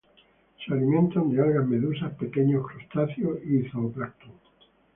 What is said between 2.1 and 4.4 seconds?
pequeños crustáceos y zooplancton.